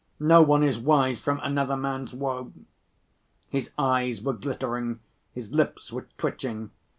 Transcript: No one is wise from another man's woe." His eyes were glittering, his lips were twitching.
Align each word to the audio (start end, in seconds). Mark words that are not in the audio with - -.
No 0.19 0.41
one 0.41 0.63
is 0.63 0.79
wise 0.79 1.19
from 1.19 1.39
another 1.43 1.77
man's 1.77 2.11
woe." 2.11 2.53
His 3.49 3.69
eyes 3.77 4.19
were 4.19 4.33
glittering, 4.33 4.99
his 5.31 5.51
lips 5.51 5.93
were 5.93 6.07
twitching. 6.17 6.71